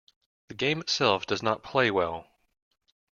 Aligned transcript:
The 0.47 0.55
game 0.55 0.79
itself 0.81 1.27
does 1.27 1.43
not 1.43 1.61
play 1.61 1.91
well. 1.91 2.25